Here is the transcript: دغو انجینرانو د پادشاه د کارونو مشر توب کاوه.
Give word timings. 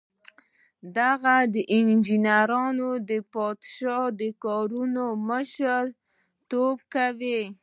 دغو 0.97 1.35
انجینرانو 1.77 2.89
د 3.09 3.11
پادشاه 3.33 4.05
د 4.19 4.21
کارونو 4.43 5.05
مشر 5.29 5.83
توب 6.49 6.77
کاوه. 6.93 7.39